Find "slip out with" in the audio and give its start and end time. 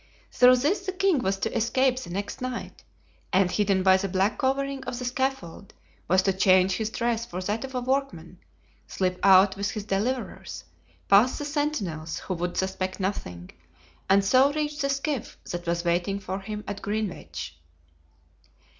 8.87-9.69